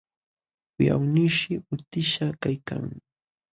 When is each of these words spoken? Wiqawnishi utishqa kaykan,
Wiqawnishi 0.77 1.53
utishqa 1.73 2.27
kaykan, 2.41 2.85